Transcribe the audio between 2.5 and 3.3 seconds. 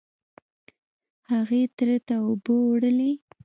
وړلې.